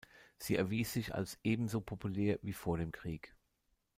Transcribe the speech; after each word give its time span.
Sie 0.39 0.55
erwies 0.55 0.93
sich 0.93 1.13
als 1.13 1.37
ebenso 1.43 1.79
populär 1.79 2.39
wie 2.41 2.53
vor 2.53 2.79
dem 2.79 2.91
Krieg. 2.91 3.35